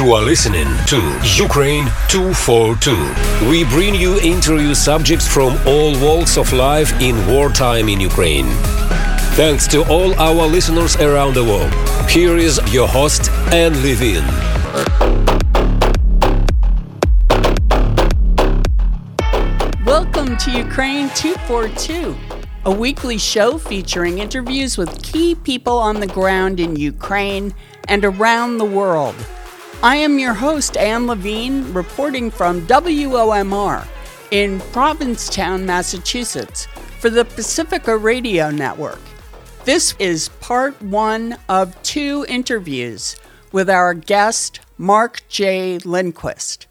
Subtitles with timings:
[0.00, 0.96] You are listening to
[1.36, 3.50] Ukraine 242.
[3.50, 8.46] We bring you interview subjects from all walks of life in wartime in Ukraine.
[9.36, 11.70] Thanks to all our listeners around the world.
[12.08, 14.24] Here is your host, Anne Levine.
[19.84, 22.16] Welcome to Ukraine 242,
[22.64, 27.52] a weekly show featuring interviews with key people on the ground in Ukraine
[27.86, 29.14] and around the world.
[29.82, 33.88] I am your host, Anne Levine, reporting from WOMR
[34.30, 36.66] in Provincetown, Massachusetts,
[36.98, 39.00] for the Pacifica Radio Network.
[39.64, 43.16] This is part one of two interviews
[43.52, 45.78] with our guest, Mark J.
[45.78, 46.66] Lindquist.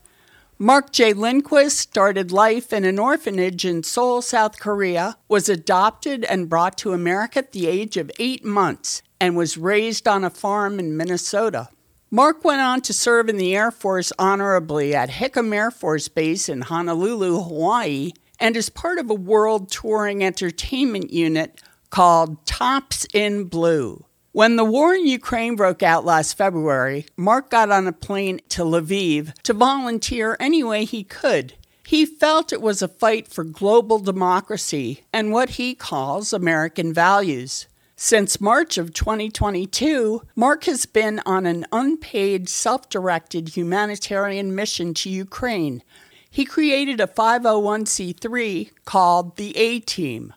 [0.59, 1.14] Mark J.
[1.14, 6.94] Lindquist started life in an orphanage in Seoul, South Korea, was adopted and brought to
[6.94, 11.70] America at the age of eight months, and was raised on a farm in Minnesota.
[12.11, 16.49] Mark went on to serve in the Air Force honorably at Hickam Air Force Base
[16.49, 23.43] in Honolulu, Hawaii, and is part of a world touring entertainment unit called Tops in
[23.43, 24.05] Blue.
[24.31, 28.63] When the war in Ukraine broke out last February, Mark got on a plane to
[28.63, 31.53] Lviv to volunteer any way he could.
[31.85, 37.67] He felt it was a fight for global democracy and what he calls American values.
[38.02, 45.09] Since March of 2022, Mark has been on an unpaid, self directed humanitarian mission to
[45.09, 45.83] Ukraine.
[46.31, 50.33] He created a 501c3 called the A Team.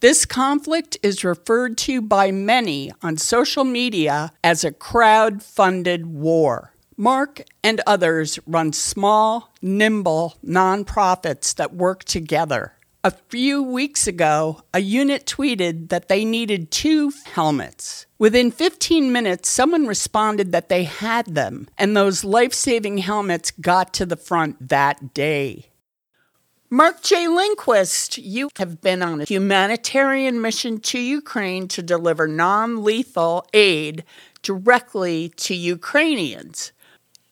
[0.00, 6.72] This conflict is referred to by many on social media as a crowd funded war.
[6.96, 12.72] Mark and others run small, nimble nonprofits that work together.
[13.02, 18.04] A few weeks ago, a unit tweeted that they needed two helmets.
[18.18, 23.94] Within 15 minutes, someone responded that they had them, and those life saving helmets got
[23.94, 25.70] to the front that day.
[26.68, 27.26] Mark J.
[27.26, 34.04] Lindquist, you have been on a humanitarian mission to Ukraine to deliver non lethal aid
[34.42, 36.72] directly to Ukrainians.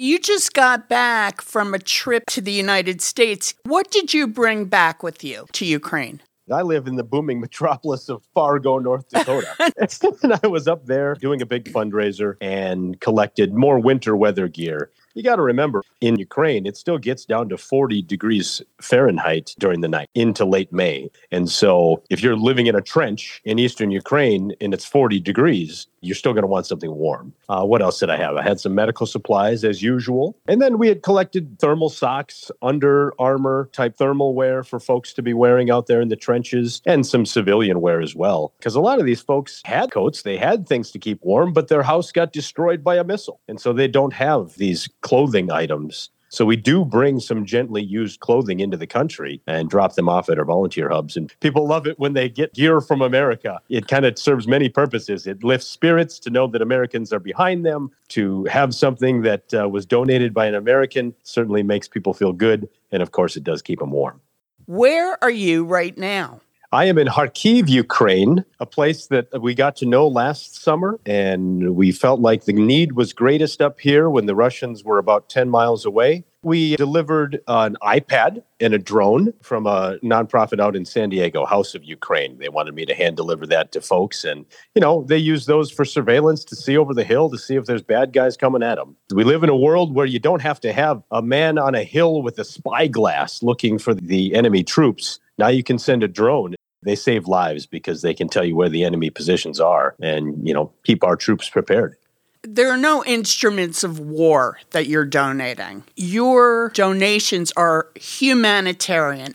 [0.01, 3.55] You just got back from a trip to the United States.
[3.65, 6.23] What did you bring back with you to Ukraine?
[6.53, 9.49] I live in the booming metropolis of Fargo, North Dakota.
[9.59, 14.93] and I was up there doing a big fundraiser and collected more winter weather gear
[15.19, 19.81] you got to remember in Ukraine, it still gets down to 40 degrees Fahrenheit during
[19.81, 21.11] the night into late May.
[21.33, 25.89] And so if you're living in a trench in eastern Ukraine and it's 40 degrees,
[26.01, 27.33] you're still going to want something warm.
[27.49, 28.37] Uh, what else did I have?
[28.37, 30.37] I had some medical supplies as usual.
[30.47, 35.23] And then we had collected thermal socks, Under Armour type thermal wear for folks to
[35.23, 38.55] be wearing out there in the trenches, and some civilian wear as well.
[38.59, 41.69] Because a lot of these folks had coats, they had things to keep warm, but
[41.69, 43.41] their house got destroyed by a missile.
[43.49, 46.11] And so they don't have these clothing items.
[46.31, 50.29] So we do bring some gently used clothing into the country and drop them off
[50.29, 51.17] at our volunteer hubs.
[51.17, 53.61] And people love it when they get gear from America.
[53.69, 55.27] It kind of serves many purposes.
[55.27, 57.91] It lifts spirits to know that Americans are behind them.
[58.09, 62.69] To have something that uh, was donated by an American certainly makes people feel good.
[62.91, 64.21] And of course, it does keep them warm.
[64.67, 66.41] Where are you right now?
[66.71, 71.01] I am in Kharkiv, Ukraine, a place that we got to know last summer.
[71.07, 75.31] And we felt like the need was greatest up here when the Russians were about
[75.31, 76.25] 10 miles away.
[76.43, 81.75] We delivered an iPad and a drone from a nonprofit out in San Diego, House
[81.75, 82.39] of Ukraine.
[82.39, 84.23] They wanted me to hand deliver that to folks.
[84.23, 87.57] And, you know, they use those for surveillance to see over the hill to see
[87.57, 88.95] if there's bad guys coming at them.
[89.15, 91.83] We live in a world where you don't have to have a man on a
[91.83, 95.19] hill with a spyglass looking for the enemy troops.
[95.39, 96.55] Now you can send a drone.
[96.83, 100.55] They save lives because they can tell you where the enemy positions are and you
[100.55, 101.97] know keep our troops prepared.
[102.43, 105.85] There are no instruments of war that you're donating.
[105.97, 109.35] Your donations are humanitarian.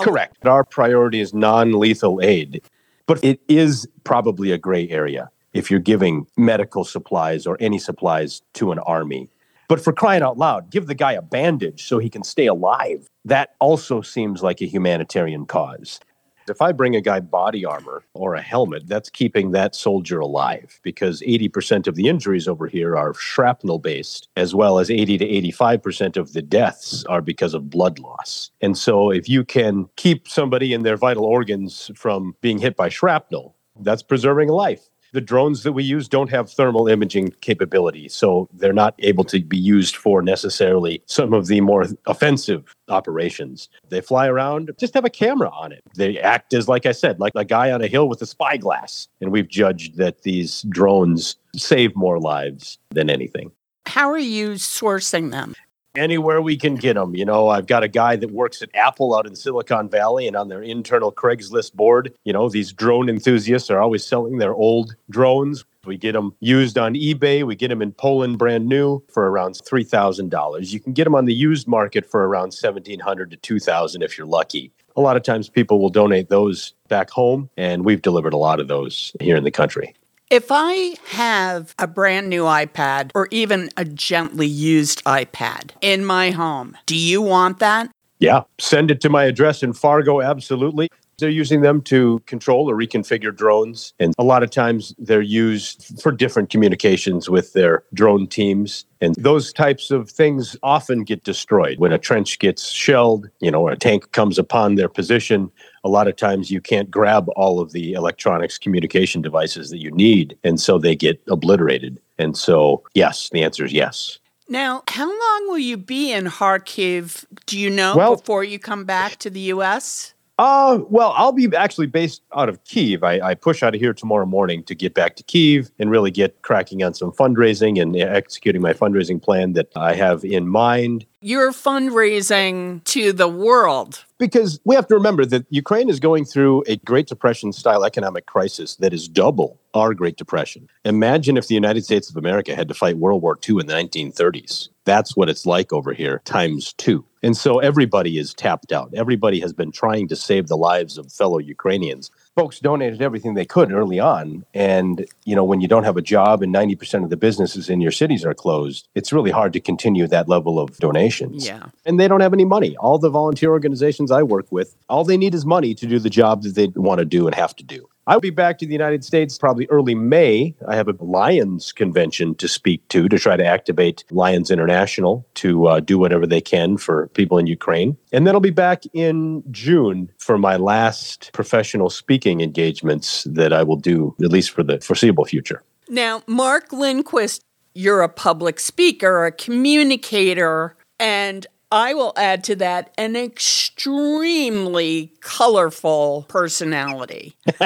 [0.00, 0.44] Correct.
[0.44, 2.60] Our priority is non-lethal aid
[3.06, 8.42] but it is probably a gray area if you're giving medical supplies or any supplies
[8.54, 9.28] to an army
[9.68, 13.08] but for crying out loud, give the guy a bandage so he can stay alive.
[13.24, 16.00] That also seems like a humanitarian cause.
[16.46, 20.78] If I bring a guy body armor or a helmet, that's keeping that soldier alive
[20.82, 25.26] because 80% of the injuries over here are shrapnel based, as well as 80 to
[25.26, 28.50] 85% of the deaths are because of blood loss.
[28.60, 32.90] And so if you can keep somebody in their vital organs from being hit by
[32.90, 38.48] shrapnel, that's preserving life the drones that we use don't have thermal imaging capability, so
[38.52, 43.68] they're not able to be used for necessarily some of the more offensive operations.
[43.88, 45.82] They fly around, just have a camera on it.
[45.94, 49.08] They act as, like I said, like a guy on a hill with a spyglass.
[49.20, 53.52] And we've judged that these drones save more lives than anything.
[53.86, 55.54] How are you sourcing them?
[55.96, 57.14] Anywhere we can get them.
[57.14, 60.36] You know, I've got a guy that works at Apple out in Silicon Valley, and
[60.36, 64.96] on their internal Craigslist board, you know, these drone enthusiasts are always selling their old
[65.10, 65.64] drones.
[65.84, 67.44] We get them used on eBay.
[67.44, 70.72] We get them in Poland brand new for around $3,000.
[70.72, 74.26] You can get them on the used market for around 1700 to 2000 if you're
[74.26, 74.72] lucky.
[74.96, 78.60] A lot of times people will donate those back home, and we've delivered a lot
[78.60, 79.94] of those here in the country.
[80.30, 86.30] If I have a brand new iPad or even a gently used iPad in my
[86.30, 87.90] home, do you want that?
[88.20, 90.88] Yeah, send it to my address in Fargo, absolutely.
[91.18, 93.94] They're using them to control or reconfigure drones.
[93.98, 98.84] And a lot of times they're used for different communications with their drone teams.
[99.00, 103.62] And those types of things often get destroyed when a trench gets shelled, you know,
[103.62, 105.50] or a tank comes upon their position.
[105.84, 109.90] A lot of times you can't grab all of the electronics communication devices that you
[109.90, 110.38] need.
[110.42, 112.00] And so they get obliterated.
[112.18, 114.18] And so, yes, the answer is yes.
[114.48, 117.24] Now, how long will you be in Kharkiv?
[117.46, 120.13] Do you know well, before you come back to the U.S.?
[120.38, 123.04] Uh, well, I'll be actually based out of Kiev.
[123.04, 126.10] I, I, push out of here tomorrow morning to get back to Kiev and really
[126.10, 131.06] get cracking on some fundraising and executing my fundraising plan that I have in mind.
[131.20, 134.04] You're fundraising to the world.
[134.18, 138.26] Because we have to remember that Ukraine is going through a Great Depression style economic
[138.26, 140.68] crisis that is double our Great Depression.
[140.84, 143.74] Imagine if the United States of America had to fight World War II in the
[143.74, 144.68] 1930s.
[144.84, 147.04] That's what it's like over here, times two.
[147.24, 148.92] And so everybody is tapped out.
[148.94, 152.10] Everybody has been trying to save the lives of fellow Ukrainians.
[152.36, 154.44] Folks donated everything they could early on.
[154.52, 157.80] And, you know, when you don't have a job and 90% of the businesses in
[157.80, 161.46] your cities are closed, it's really hard to continue that level of donations.
[161.46, 161.66] Yeah.
[161.86, 162.76] And they don't have any money.
[162.76, 166.10] All the volunteer organizations I work with, all they need is money to do the
[166.10, 167.88] job that they want to do and have to do.
[168.06, 170.54] I'll be back to the United States probably early May.
[170.68, 175.66] I have a Lions convention to speak to to try to activate Lions International to
[175.66, 177.96] uh, do whatever they can for people in Ukraine.
[178.12, 183.62] And then I'll be back in June for my last professional speaking engagements that I
[183.62, 185.62] will do, at least for the foreseeable future.
[185.88, 187.42] Now, Mark Lindquist,
[187.74, 196.24] you're a public speaker, a communicator, and I will add to that an extremely colorful
[196.28, 197.36] personality.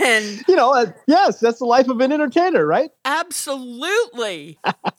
[0.00, 2.92] and you know, uh, yes, that's the life of an entertainer, right?
[3.04, 4.58] Absolutely.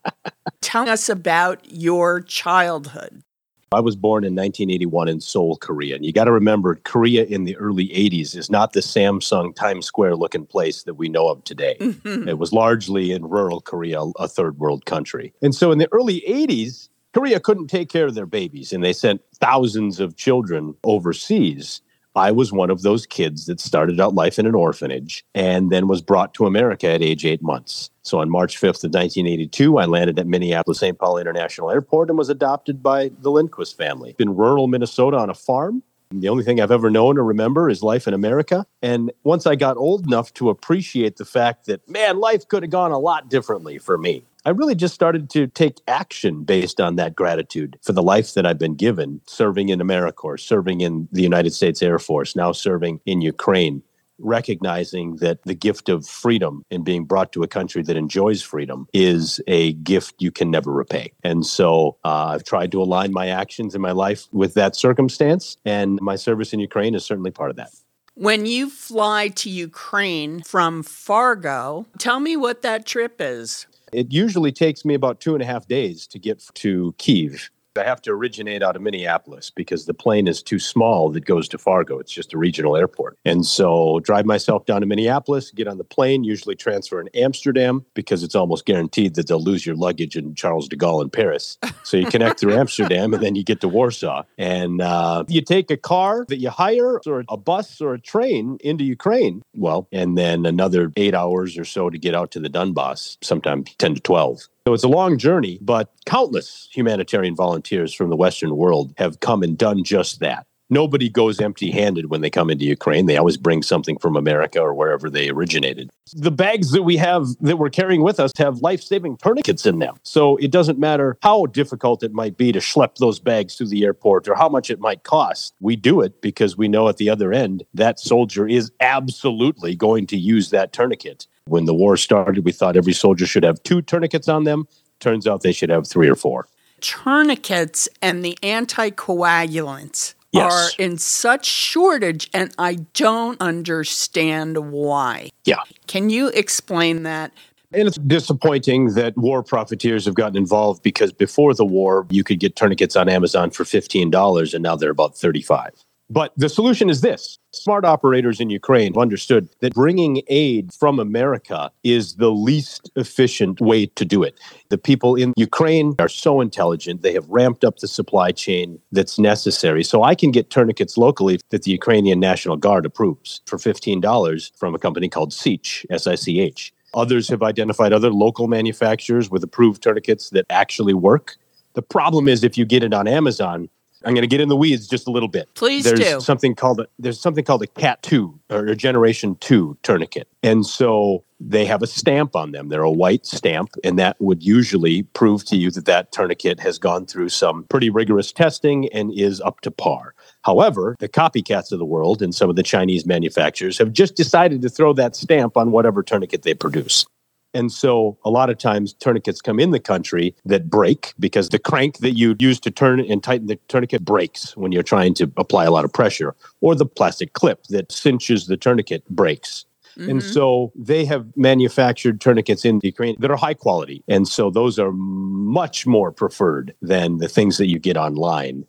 [0.61, 3.23] Tell us about your childhood.
[3.71, 5.95] I was born in 1981 in Seoul, Korea.
[5.95, 9.87] And you got to remember, Korea in the early 80s is not the Samsung Times
[9.87, 11.77] Square looking place that we know of today.
[11.79, 12.27] Mm-hmm.
[12.27, 15.33] It was largely in rural Korea, a third world country.
[15.41, 18.93] And so in the early 80s, Korea couldn't take care of their babies and they
[18.93, 21.81] sent thousands of children overseas.
[22.15, 25.87] I was one of those kids that started out life in an orphanage and then
[25.87, 27.89] was brought to America at age eight months.
[28.03, 30.97] So on March 5th of 1982, I landed at Minneapolis St.
[30.97, 34.15] Paul International Airport and was adopted by the Lindquist family.
[34.19, 37.81] In rural Minnesota on a farm, the only thing I've ever known or remember is
[37.81, 38.65] life in America.
[38.81, 42.69] And once I got old enough to appreciate the fact that, man, life could have
[42.69, 46.95] gone a lot differently for me, I really just started to take action based on
[46.95, 51.21] that gratitude for the life that I've been given, serving in AmeriCorps, serving in the
[51.21, 53.83] United States Air Force, now serving in Ukraine,
[54.17, 58.87] recognizing that the gift of freedom and being brought to a country that enjoys freedom
[58.93, 61.11] is a gift you can never repay.
[61.23, 65.57] And so uh, I've tried to align my actions in my life with that circumstance,
[65.65, 67.69] and my service in Ukraine is certainly part of that.
[68.15, 73.67] When you fly to Ukraine from Fargo, tell me what that trip is.
[73.91, 77.49] It usually takes me about two and a half days to get to Kiev.
[77.77, 81.47] I have to originate out of Minneapolis because the plane is too small that goes
[81.49, 81.99] to Fargo.
[81.99, 83.17] It's just a regional airport.
[83.23, 87.85] And so drive myself down to Minneapolis, get on the plane, usually transfer in Amsterdam
[87.93, 91.57] because it's almost guaranteed that they'll lose your luggage in Charles de Gaulle in Paris.
[91.83, 94.23] So you connect through Amsterdam and then you get to Warsaw.
[94.37, 98.57] And uh, you take a car that you hire or a bus or a train
[98.61, 99.43] into Ukraine.
[99.53, 103.73] Well, and then another eight hours or so to get out to the Donbass, sometimes
[103.77, 104.49] 10 to 12.
[104.67, 109.41] So it's a long journey, but countless humanitarian volunteers from the Western world have come
[109.41, 110.45] and done just that.
[110.69, 113.07] Nobody goes empty handed when they come into Ukraine.
[113.07, 115.89] They always bring something from America or wherever they originated.
[116.13, 119.79] The bags that we have that we're carrying with us have life saving tourniquets in
[119.79, 119.95] them.
[120.03, 123.83] So it doesn't matter how difficult it might be to schlep those bags through the
[123.83, 125.55] airport or how much it might cost.
[125.59, 130.07] We do it because we know at the other end that soldier is absolutely going
[130.07, 131.27] to use that tourniquet.
[131.51, 134.69] When the war started, we thought every soldier should have two tourniquets on them.
[135.01, 136.47] Turns out they should have three or four.
[136.79, 140.53] Tourniquets and the anticoagulants yes.
[140.53, 145.31] are in such shortage, and I don't understand why.
[145.43, 145.57] Yeah.
[145.87, 147.33] Can you explain that?
[147.73, 152.39] And it's disappointing that war profiteers have gotten involved because before the war, you could
[152.39, 155.71] get tourniquets on Amazon for $15 and now they're about 35.
[156.11, 161.71] But the solution is this smart operators in Ukraine understood that bringing aid from America
[161.85, 164.37] is the least efficient way to do it.
[164.67, 169.17] The people in Ukraine are so intelligent, they have ramped up the supply chain that's
[169.19, 169.85] necessary.
[169.85, 174.75] So I can get tourniquets locally that the Ukrainian National Guard approves for $15 from
[174.75, 176.73] a company called Sich, S I C H.
[176.93, 181.37] Others have identified other local manufacturers with approved tourniquets that actually work.
[181.73, 183.69] The problem is if you get it on Amazon,
[184.03, 185.49] I'm going to get in the weeds just a little bit.
[185.53, 186.19] Please there's do.
[186.19, 190.65] Something called a, there's something called a Cat Two or a Generation Two tourniquet, and
[190.65, 192.69] so they have a stamp on them.
[192.69, 196.77] They're a white stamp, and that would usually prove to you that that tourniquet has
[196.77, 200.13] gone through some pretty rigorous testing and is up to par.
[200.43, 204.61] However, the copycats of the world and some of the Chinese manufacturers have just decided
[204.61, 207.05] to throw that stamp on whatever tourniquet they produce.
[207.53, 211.59] And so a lot of times tourniquets come in the country that break because the
[211.59, 215.31] crank that you use to turn and tighten the tourniquet breaks when you're trying to
[215.37, 219.65] apply a lot of pressure, or the plastic clip that cinches the tourniquet breaks.
[219.97, 220.09] Mm-hmm.
[220.09, 224.03] And so they have manufactured tourniquets in Ukraine that are high quality.
[224.07, 228.65] And so those are much more preferred than the things that you get online.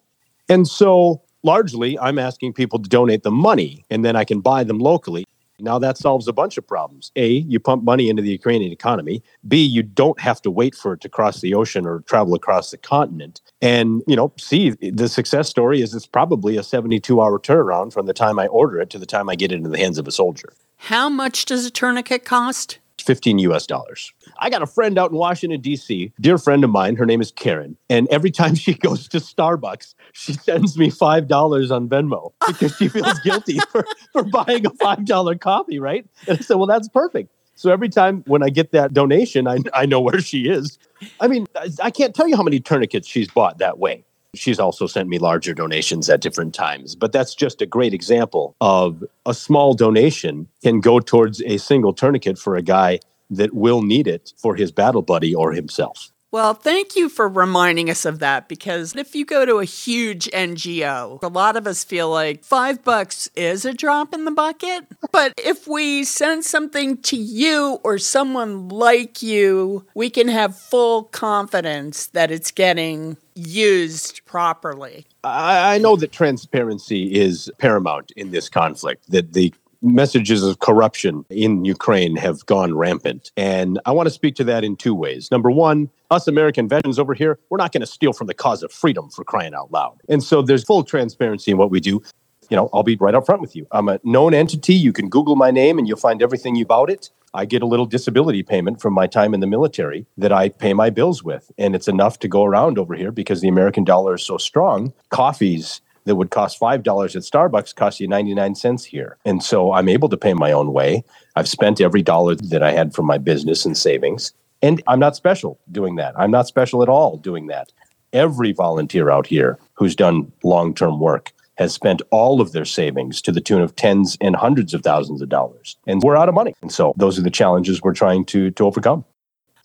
[0.49, 4.65] And so largely, I'm asking people to donate the money and then I can buy
[4.65, 5.25] them locally.
[5.63, 7.13] Now that solves a bunch of problems.
[7.17, 9.23] A, you pump money into the Ukrainian economy.
[9.47, 12.71] B, you don't have to wait for it to cross the ocean or travel across
[12.71, 13.41] the continent.
[13.61, 18.07] And, you know, C, the success story is it's probably a 72 hour turnaround from
[18.07, 20.09] the time I order it to the time I get it into the hands of
[20.09, 20.53] a soldier.
[20.77, 22.79] How much does a tourniquet cost?
[23.01, 24.13] 15 US dollars.
[24.39, 26.97] I got a friend out in Washington, D.C., dear friend of mine.
[26.97, 27.77] Her name is Karen.
[27.89, 32.89] And every time she goes to Starbucks, she sends me $5 on Venmo because she
[32.89, 36.07] feels guilty for, for buying a $5 coffee, right?
[36.27, 37.31] And I said, well, that's perfect.
[37.55, 40.79] So every time when I get that donation, I, I know where she is.
[41.21, 44.05] I mean, I, I can't tell you how many tourniquets she's bought that way.
[44.35, 48.57] She's also sent me larger donations at different times, but that's just a great example
[48.63, 53.83] of a small donation can go towards a single tourniquet for a guy that will
[53.83, 56.12] need it for his battle buddy or himself.
[56.33, 60.31] Well, thank you for reminding us of that because if you go to a huge
[60.31, 64.87] NGO, a lot of us feel like five bucks is a drop in the bucket.
[65.13, 71.03] But if we send something to you or someone like you, we can have full
[71.03, 75.05] confidence that it's getting used properly.
[75.25, 81.65] I, know that transparency is paramount in this conflict, that the messages of corruption in
[81.65, 83.33] Ukraine have gone rampant.
[83.37, 85.31] And I want to speak to that in two ways.
[85.31, 88.63] Number one, us American veterans over here, we're not going to steal from the cause
[88.63, 90.01] of freedom for crying out loud.
[90.09, 92.03] And so there's full transparency in what we do.
[92.51, 93.67] You know, I'll be right up front with you.
[93.73, 94.75] I'm a known entity.
[94.75, 97.11] You can Google my name and you'll find everything about it.
[97.35, 100.75] I get a little disability payment from my time in the military that I pay
[100.75, 101.51] my bills with.
[101.57, 104.93] And it's enough to go around over here because the American dollar is so strong.
[105.09, 106.83] Coffees, that would cost $5 at
[107.23, 109.17] Starbucks cost you 99 cents here.
[109.25, 111.05] And so I'm able to pay my own way.
[111.37, 114.33] I've spent every dollar that I had from my business and savings.
[114.63, 116.15] And I'm not special doing that.
[116.19, 117.73] I'm not special at all doing that.
[118.13, 123.21] Every volunteer out here who's done long term work has spent all of their savings
[123.23, 125.77] to the tune of tens and hundreds of thousands of dollars.
[125.87, 126.55] And we're out of money.
[126.63, 129.05] And so those are the challenges we're trying to, to overcome.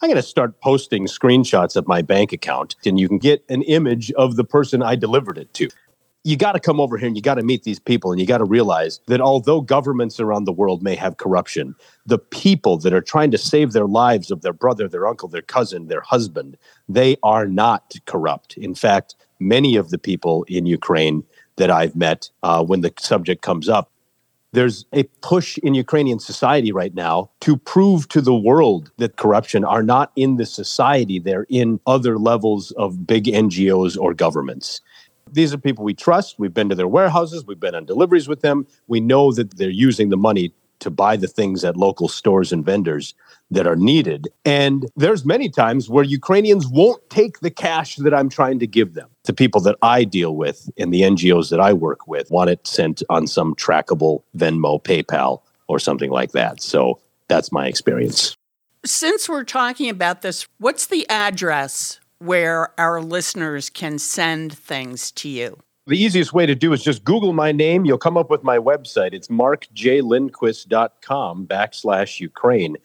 [0.02, 3.64] I'm going to start posting screenshots of my bank account, and you can get an
[3.64, 5.70] image of the person I delivered it to
[6.28, 8.28] you got to come over here and you got to meet these people and you
[8.28, 11.74] got to realize that although governments around the world may have corruption,
[12.06, 15.42] the people that are trying to save their lives of their brother, their uncle, their
[15.42, 16.58] cousin, their husband,
[16.90, 18.58] they are not corrupt.
[18.58, 21.24] In fact, many of the people in Ukraine
[21.56, 23.90] that I've met uh, when the subject comes up,
[24.52, 29.64] there's a push in Ukrainian society right now to prove to the world that corruption
[29.64, 34.82] are not in the society, they're in other levels of big NGOs or governments.
[35.34, 36.40] These are people we trust.
[36.40, 38.68] We've been to their warehouses, we've been on deliveries with them.
[38.88, 42.64] We know that they're using the money to buy the things at local stores and
[42.64, 43.16] vendors
[43.50, 44.28] that are needed.
[44.46, 48.94] And there's many times where Ukrainians won't take the cash that I'm trying to give
[48.94, 49.10] them.
[49.24, 52.68] The people that I deal with and the NGOs that I work with want it
[52.68, 56.62] sent on some trackable Venmo, PayPal, or something like that.
[56.62, 58.36] So that's my experience.
[58.86, 65.30] Since we're talking about this, what's the address where our listeners can send things to
[65.30, 65.58] you?
[65.88, 67.86] The easiest way to do is just Google my name.
[67.86, 69.14] You'll come up with my website.
[69.14, 72.76] It's markjlindquist.com backslash Ukraine.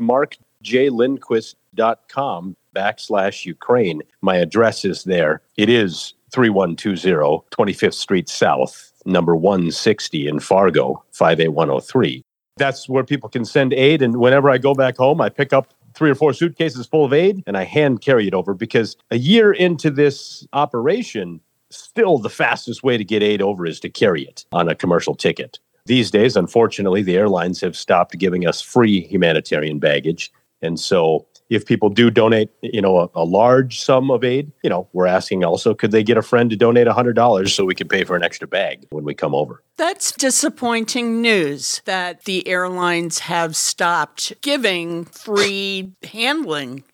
[0.00, 4.02] markjlindquist.com backslash Ukraine.
[4.20, 5.42] My address is there.
[5.56, 12.22] It is 3120 25th Street South, number 160 in Fargo, 58103.
[12.56, 14.02] That's where people can send aid.
[14.02, 17.12] And whenever I go back home, I pick up three or four suitcases full of
[17.12, 22.30] aid and I hand carry it over because a year into this operation, still the
[22.30, 25.58] fastest way to get aid over is to carry it on a commercial ticket.
[25.86, 30.30] These days, unfortunately, the airlines have stopped giving us free humanitarian baggage.
[30.62, 34.70] And so if people do donate, you know, a, a, large sum of aid, you
[34.70, 37.88] know, we're asking also, could they get a friend to donate $100 so we can
[37.88, 39.62] pay for an extra bag when we come over?
[39.76, 46.84] That's disappointing news that the airlines have stopped giving free handling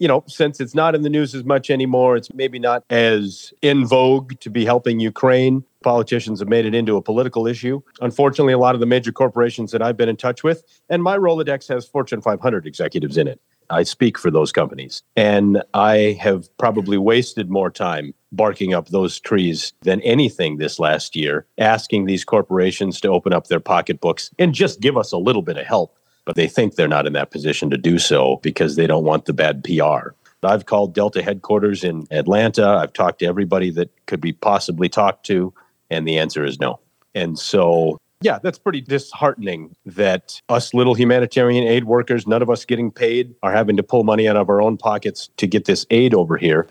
[0.00, 3.54] you know, since it's not in the news as much anymore, it's maybe not as
[3.62, 5.64] in vogue to be helping Ukraine.
[5.82, 7.80] Politicians have made it into a political issue.
[8.00, 11.16] Unfortunately, a lot of the major corporations that I've been in touch with, and my
[11.16, 13.40] Rolodex has Fortune 500 executives in it.
[13.70, 15.02] I speak for those companies.
[15.16, 21.14] And I have probably wasted more time barking up those trees than anything this last
[21.14, 25.42] year, asking these corporations to open up their pocketbooks and just give us a little
[25.42, 28.76] bit of help but they think they're not in that position to do so because
[28.76, 30.10] they don't want the bad PR.
[30.42, 32.66] I've called Delta headquarters in Atlanta.
[32.66, 35.54] I've talked to everybody that could be possibly talked to,
[35.90, 36.80] and the answer is no.
[37.14, 42.64] And so, yeah, that's pretty disheartening that us little humanitarian aid workers, none of us
[42.64, 45.84] getting paid, are having to pull money out of our own pockets to get this
[45.90, 46.66] aid over here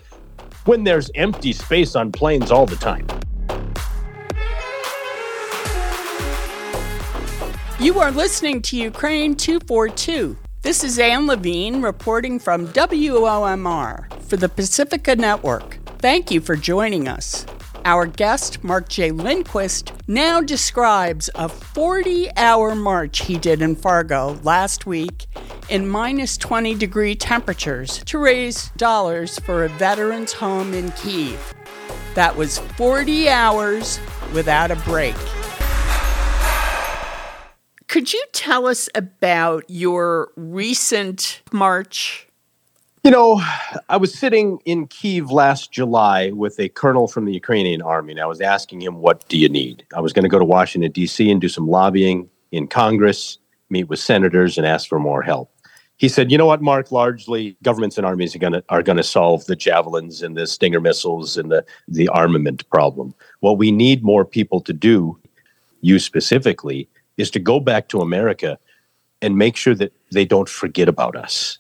[0.65, 3.05] when there's empty space on planes all the time.
[7.79, 10.35] You are listening to Ukraine 242.
[10.63, 15.77] This is Anne Levine reporting from WOMR for the Pacifica Network.
[15.99, 17.45] Thank you for joining us.
[17.85, 19.11] Our guest, Mark J.
[19.11, 25.25] Lindquist, now describes a 40 hour march he did in Fargo last week
[25.67, 31.53] in minus 20 degree temperatures to raise dollars for a veteran's home in Kiev.
[32.15, 33.99] That was 40 hours
[34.33, 35.15] without a break.
[37.87, 42.29] Could you tell us about your recent march?
[43.03, 43.41] You know,
[43.89, 48.21] I was sitting in Kiev last July with a colonel from the Ukrainian army, and
[48.21, 49.85] I was asking him, What do you need?
[49.93, 53.39] I was going to go to Washington, D.C., and do some lobbying in Congress,
[53.69, 55.51] meet with senators, and ask for more help.
[55.97, 56.93] He said, "You know what, Mark?
[56.93, 60.47] Largely, governments and armies are going to are going to solve the javelins and the
[60.47, 63.13] Stinger missiles and the the armament problem.
[63.41, 65.19] What we need more people to do,
[65.81, 66.87] you specifically,
[67.17, 68.57] is to go back to America
[69.21, 71.59] and make sure that they don't forget about us.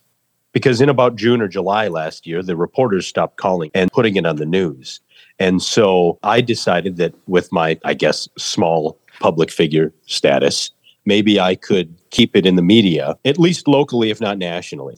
[0.53, 4.25] Because in about June or July last year, the reporters stopped calling and putting it
[4.25, 5.01] on the news.
[5.39, 10.71] And so I decided that with my, I guess, small public figure status,
[11.05, 14.97] maybe I could keep it in the media, at least locally, if not nationally.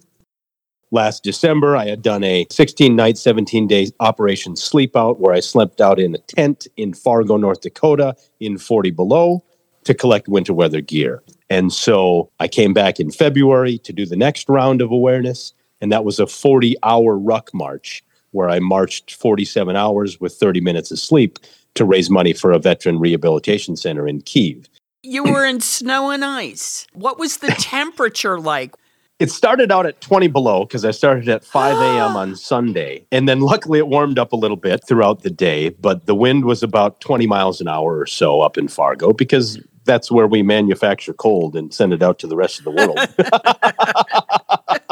[0.91, 5.39] Last December, I had done a 16 night, 17 day Operation Sleep Out where I
[5.39, 9.43] slept out in a tent in Fargo, North Dakota in 40 below
[9.85, 11.23] to collect winter weather gear.
[11.49, 15.53] And so I came back in February to do the next round of awareness.
[15.81, 20.61] And that was a 40 hour ruck march where I marched 47 hours with 30
[20.61, 21.39] minutes of sleep
[21.75, 24.67] to raise money for a veteran rehabilitation center in Kiev.
[25.03, 26.87] You were in snow and ice.
[26.93, 28.75] What was the temperature like?
[29.17, 32.17] It started out at 20 below because I started at 5 a.m.
[32.17, 33.05] on Sunday.
[33.11, 36.45] And then luckily it warmed up a little bit throughout the day, but the wind
[36.45, 40.41] was about 20 miles an hour or so up in Fargo because that's where we
[40.41, 42.99] manufacture cold and send it out to the rest of the world.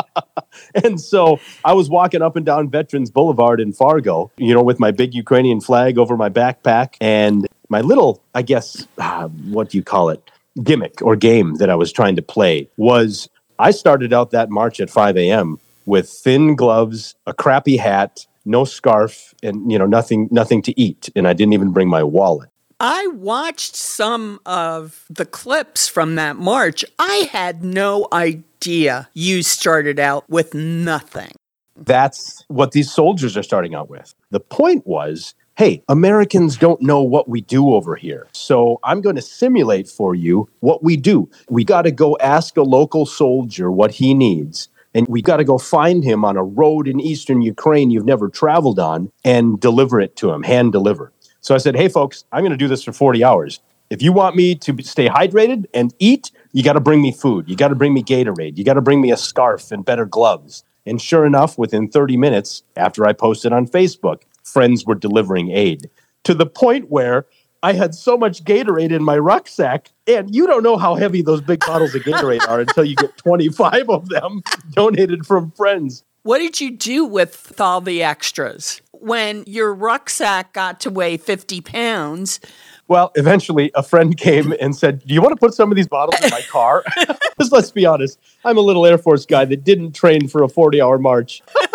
[0.84, 4.80] and so I was walking up and down Veterans Boulevard in Fargo, you know, with
[4.80, 9.78] my big Ukrainian flag over my backpack and my little, I guess, uh, what do
[9.78, 10.30] you call it?
[10.62, 13.28] Gimmick or game that I was trying to play was
[13.60, 15.60] I started out that march at 5 a.m.
[15.86, 21.10] with thin gloves, a crappy hat, no scarf, and you know nothing, nothing to eat,
[21.16, 22.50] and I didn't even bring my wallet.
[22.80, 26.84] I watched some of the clips from that march.
[27.00, 31.32] I had no idea you started out with nothing.
[31.78, 34.14] That's what these soldiers are starting out with.
[34.32, 38.28] The point was hey, Americans don't know what we do over here.
[38.34, 41.30] So I'm going to simulate for you what we do.
[41.48, 44.70] We got to go ask a local soldier what he needs.
[44.96, 48.30] And we got to go find him on a road in eastern Ukraine you've never
[48.30, 51.12] traveled on and deliver it to him, hand deliver.
[51.42, 53.60] So I said, hey, folks, I'm going to do this for 40 hours.
[53.90, 57.48] If you want me to stay hydrated and eat, you got to bring me food.
[57.48, 58.58] You got to bring me Gatorade.
[58.58, 60.64] You got to bring me a scarf and better gloves.
[60.86, 65.90] And sure enough, within 30 minutes after I posted on Facebook, friends were delivering aid
[66.24, 67.26] to the point where
[67.64, 69.90] I had so much Gatorade in my rucksack.
[70.06, 73.16] And you don't know how heavy those big bottles of Gatorade are until you get
[73.18, 76.04] 25 of them donated from friends.
[76.24, 78.82] What did you do with all the extras?
[78.92, 82.40] When your rucksack got to weigh 50 pounds,
[82.88, 85.88] Well, eventually a friend came and said, Do you want to put some of these
[85.88, 86.84] bottles in my car?
[87.36, 90.48] Because let's be honest, I'm a little Air Force guy that didn't train for a
[90.48, 91.42] 40 hour march.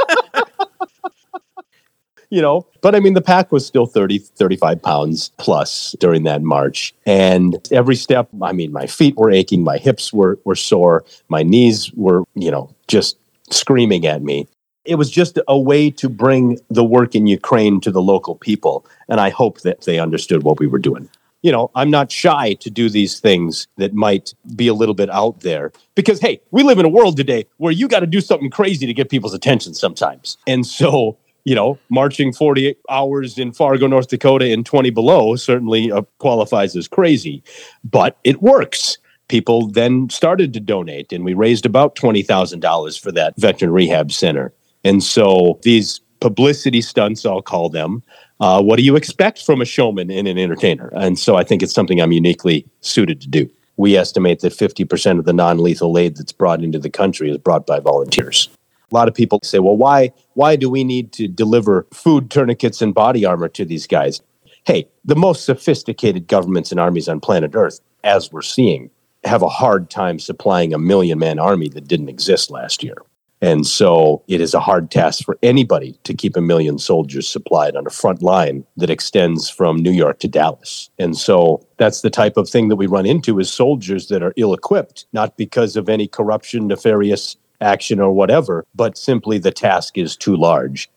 [2.31, 6.43] you know, but I mean, the pack was still 30, 35 pounds plus during that
[6.43, 6.95] march.
[7.07, 11.43] And every step, I mean, my feet were aching, my hips were, were sore, my
[11.43, 13.17] knees were, you know, just
[13.51, 14.47] screaming at me
[14.88, 18.87] it was just a way to bring the work in Ukraine to the local people.
[19.09, 21.11] And I hope that they understood what we were doing.
[21.43, 25.11] You know, I'm not shy to do these things that might be a little bit
[25.11, 28.21] out there because, hey, we live in a world today where you got to do
[28.21, 30.38] something crazy to get people's attention sometimes.
[30.47, 35.91] And so, you know, marching 48 hours in Fargo, North Dakota in 20 below certainly
[35.91, 37.43] uh, qualifies as crazy,
[37.83, 43.35] but it works people then started to donate and we raised about $20,000 for that
[43.39, 44.53] veteran rehab center.
[44.85, 48.03] And so these publicity stunts, I'll call them,
[48.41, 50.91] uh, what do you expect from a showman and an entertainer?
[50.95, 53.51] And so I think it's something I'm uniquely suited to do.
[53.79, 57.39] We estimate that 50% of the non lethal aid that's brought into the country is
[57.39, 58.49] brought by volunteers.
[58.90, 62.81] A lot of people say, well, why, why do we need to deliver food, tourniquets,
[62.81, 64.20] and body armor to these guys?
[64.64, 68.90] Hey, the most sophisticated governments and armies on planet Earth, as we're seeing,
[69.24, 72.96] have a hard time supplying a million man army that didn't exist last year.
[73.40, 77.77] And so it is a hard task for anybody to keep a million soldiers supplied
[77.77, 80.90] on a front line that extends from New York to Dallas.
[80.98, 84.35] And so that's the type of thing that we run into is soldiers that are
[84.37, 89.99] ill equipped, not because of any corruption, nefarious action or whatever, but simply the task
[89.99, 90.88] is too large.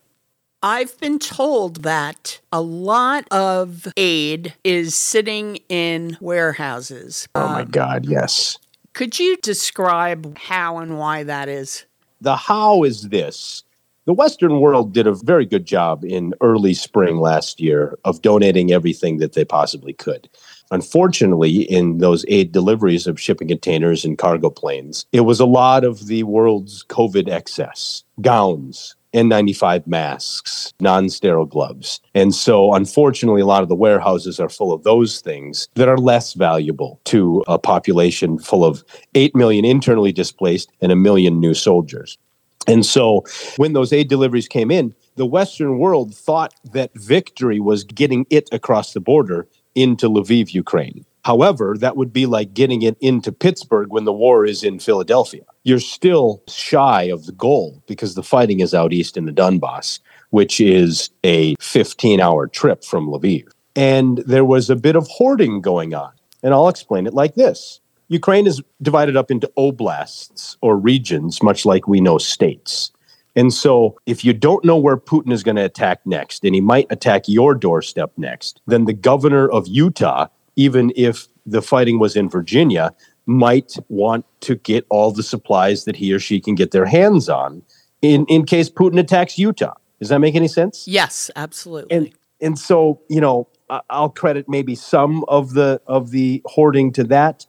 [0.63, 7.28] I've been told that a lot of aid is sitting in warehouses.
[7.34, 8.58] Oh my um, God, yes.
[8.93, 11.86] Could you describe how and why that is?
[12.19, 13.63] The how is this.
[14.06, 18.71] The Western world did a very good job in early spring last year of donating
[18.71, 20.30] everything that they possibly could.
[20.72, 25.84] Unfortunately, in those aid deliveries of shipping containers and cargo planes, it was a lot
[25.84, 32.00] of the world's COVID excess gowns, N95 masks, non sterile gloves.
[32.16, 35.98] And so, unfortunately, a lot of the warehouses are full of those things that are
[35.98, 41.54] less valuable to a population full of 8 million internally displaced and a million new
[41.54, 42.18] soldiers.
[42.66, 43.26] And so,
[43.58, 48.48] when those aid deliveries came in, the Western world thought that victory was getting it
[48.54, 51.06] across the border into Lviv, Ukraine.
[51.24, 55.44] However, that would be like getting it into Pittsburgh when the war is in Philadelphia.
[55.64, 60.00] You're still shy of the goal because the fighting is out east in the Donbass,
[60.32, 63.48] which is a 15 hour trip from Lviv.
[63.76, 66.12] And there was a bit of hoarding going on.
[66.44, 71.66] And I'll explain it like this Ukraine is divided up into oblasts or regions, much
[71.66, 72.92] like we know states.
[73.36, 76.62] And so, if you don't know where Putin is going to attack next, and he
[76.62, 82.15] might attack your doorstep next, then the governor of Utah even if the fighting was
[82.15, 82.94] in Virginia,
[83.26, 87.30] might want to get all the supplies that he or she can get their hands
[87.30, 87.62] on
[88.02, 89.74] in, in case Putin attacks Utah.
[90.00, 90.88] Does that make any sense?
[90.88, 91.96] Yes, absolutely.
[91.96, 92.12] And
[92.44, 93.48] and so, you know,
[93.91, 97.46] I'll credit maybe some of the of the hoarding to that.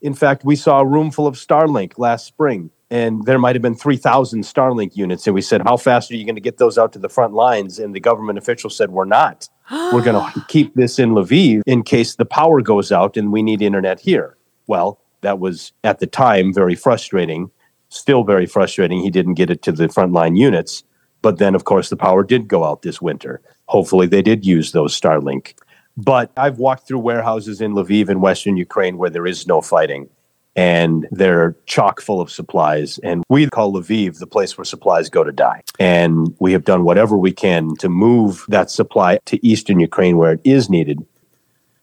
[0.00, 3.62] In fact, we saw a room full of Starlink last spring, and there might have
[3.62, 5.26] been 3,000 Starlink units.
[5.26, 7.32] And we said, How fast are you going to get those out to the front
[7.32, 7.78] lines?
[7.78, 9.48] And the government official said, We're not.
[9.70, 13.42] We're going to keep this in Lviv in case the power goes out and we
[13.42, 14.36] need internet here.
[14.66, 17.50] Well, that was at the time very frustrating,
[17.88, 19.00] still very frustrating.
[19.00, 20.84] He didn't get it to the frontline units.
[21.22, 23.40] But then, of course, the power did go out this winter.
[23.66, 25.54] Hopefully, they did use those Starlink.
[25.96, 30.10] But I've walked through warehouses in Lviv in Western Ukraine where there is no fighting
[30.54, 32.98] and they're chock full of supplies.
[32.98, 35.62] And we call Lviv the place where supplies go to die.
[35.78, 40.32] And we have done whatever we can to move that supply to eastern Ukraine where
[40.32, 41.04] it is needed.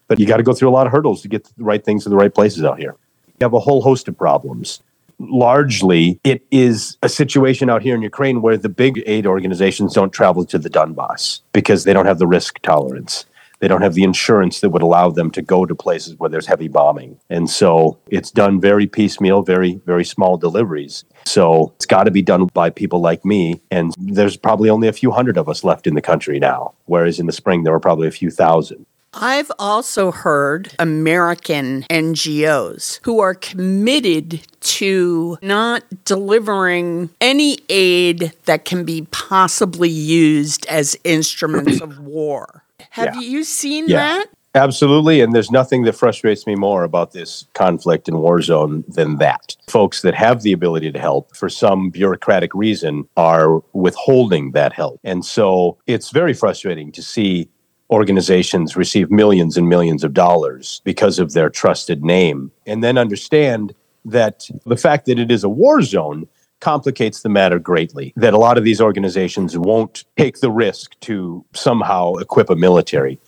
[0.08, 2.04] But you got to go through a lot of hurdles to get the right things
[2.04, 2.96] to the right places out here.
[3.26, 4.82] You have a whole host of problems.
[5.18, 10.12] Largely, it is a situation out here in Ukraine where the big aid organizations don't
[10.12, 13.26] travel to the Donbass because they don't have the risk tolerance.
[13.60, 16.46] They don't have the insurance that would allow them to go to places where there's
[16.46, 17.18] heavy bombing.
[17.28, 21.04] And so it's done very piecemeal, very, very small deliveries.
[21.26, 23.60] So it's got to be done by people like me.
[23.70, 27.20] And there's probably only a few hundred of us left in the country now, whereas
[27.20, 28.86] in the spring there were probably a few thousand.
[29.12, 38.84] I've also heard American NGOs who are committed to not delivering any aid that can
[38.84, 42.62] be possibly used as instruments of war.
[42.90, 43.20] Have yeah.
[43.20, 43.96] you seen yeah.
[43.96, 44.26] that?
[44.54, 45.20] Absolutely.
[45.20, 49.56] And there's nothing that frustrates me more about this conflict and war zone than that.
[49.68, 54.98] Folks that have the ability to help, for some bureaucratic reason, are withholding that help.
[55.04, 57.48] And so it's very frustrating to see
[57.90, 62.50] organizations receive millions and millions of dollars because of their trusted name.
[62.66, 66.26] And then understand that the fact that it is a war zone
[66.60, 68.12] complicates the matter greatly.
[68.16, 73.18] That a lot of these organizations won't take the risk to somehow equip a military.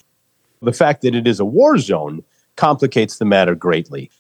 [0.61, 2.23] The fact that it is a war zone
[2.57, 4.11] complicates the matter greatly.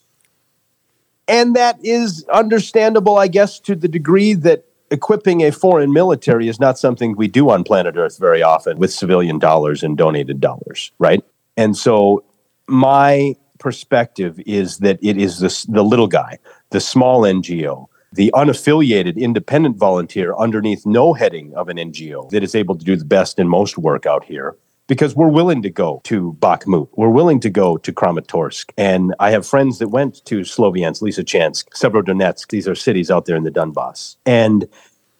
[1.28, 6.60] And that is understandable, I guess, to the degree that equipping a foreign military is
[6.60, 10.92] not something we do on planet Earth very often with civilian dollars and donated dollars,
[10.98, 11.22] right?
[11.56, 12.24] And so
[12.66, 16.38] my perspective is that it is the, the little guy,
[16.70, 22.54] the small NGO, the unaffiliated independent volunteer underneath no heading of an NGO that is
[22.54, 26.00] able to do the best and most work out here because we're willing to go
[26.04, 26.88] to Bakhmut.
[26.92, 28.70] We're willing to go to Kramatorsk.
[28.76, 32.48] And I have friends that went to Sloviansk, Lysychansk, Severodonetsk.
[32.48, 34.16] These are cities out there in the Donbass.
[34.26, 34.68] And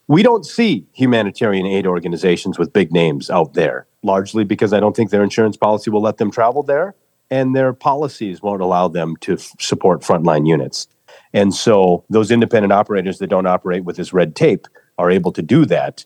[0.09, 4.95] we don't see humanitarian aid organizations with big names out there, largely because I don't
[4.95, 6.95] think their insurance policy will let them travel there
[7.33, 10.87] and their policies won't allow them to f- support frontline units.
[11.35, 14.67] And so those independent operators that don't operate with this red tape
[14.99, 16.05] are able to do that.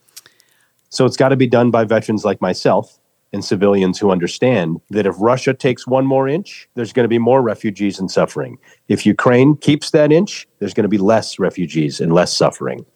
[0.88, 2.98] So it's got to be done by veterans like myself
[3.32, 7.18] and civilians who understand that if Russia takes one more inch, there's going to be
[7.18, 8.56] more refugees and suffering.
[8.88, 12.86] If Ukraine keeps that inch, there's going to be less refugees and less suffering.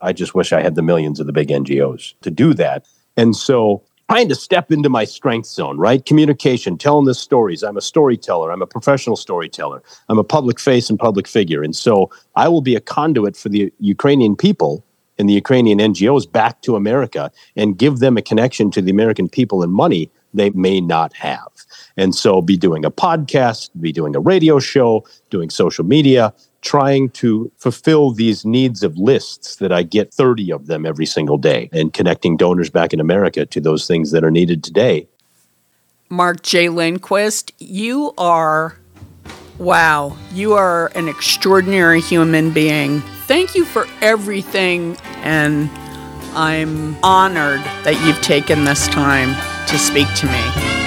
[0.00, 2.86] I just wish I had the millions of the big NGOs to do that.
[3.16, 6.04] And so trying to step into my strength zone, right?
[6.04, 7.62] Communication, telling the stories.
[7.62, 8.52] I'm a storyteller.
[8.52, 9.82] I'm a professional storyteller.
[10.08, 11.62] I'm a public face and public figure.
[11.62, 14.84] And so I will be a conduit for the Ukrainian people
[15.18, 19.28] and the Ukrainian NGOs back to America and give them a connection to the American
[19.28, 21.48] people and money they may not have.
[21.96, 26.34] And so be doing a podcast, be doing a radio show, doing social media,
[26.66, 31.38] trying to fulfill these needs of lists that I get 30 of them every single
[31.38, 35.06] day and connecting donors back in America to those things that are needed today.
[36.08, 36.68] Mark J.
[36.68, 38.76] Lindquist, you are,
[39.58, 43.00] wow, you are an extraordinary human being.
[43.28, 45.70] Thank you for everything, and
[46.34, 49.34] I'm honored that you've taken this time
[49.68, 50.85] to speak to me.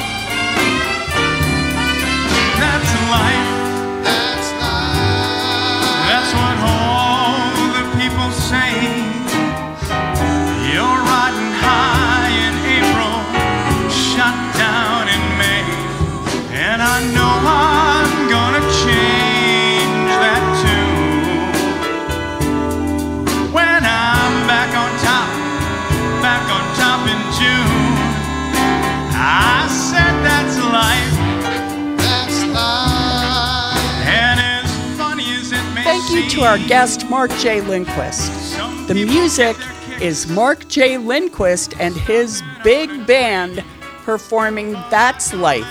[36.44, 37.62] Our guest, Mark J.
[37.62, 38.58] Lindquist.
[38.88, 39.58] The music
[40.02, 40.98] is Mark J.
[40.98, 43.64] Lindquist and his big band
[44.04, 45.68] performing That's Life,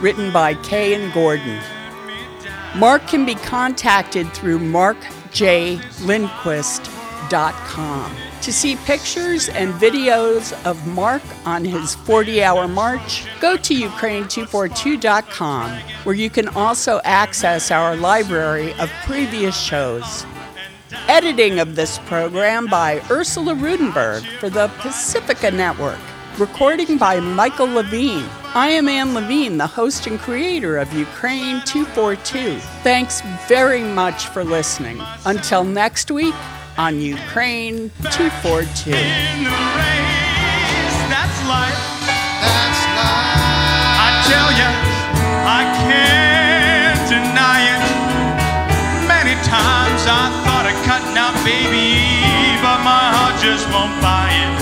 [0.00, 1.60] written by Kay and Gordon.
[2.76, 4.58] Mark can be contacted through
[7.28, 15.80] To see pictures and videos of Mark on his 40 hour march, go to Ukraine242.com,
[16.04, 20.24] where you can also access our library of previous shows.
[21.06, 25.98] Editing of this program by Ursula Rudenberg for the Pacifica Network.
[26.38, 28.28] Recording by Michael Levine.
[28.54, 32.58] I am Anne Levine, the host and creator of Ukraine 242.
[32.82, 35.00] Thanks very much for listening.
[35.26, 36.34] Until next week,
[36.78, 38.92] on Ukraine 242.
[41.10, 41.74] That's life.
[42.38, 43.42] That's life.
[43.98, 44.70] I tell you,
[45.42, 47.82] I can't deny it.
[49.10, 51.98] Many times I thought of cutting out, baby,
[52.62, 54.57] but my heart just won't buy it.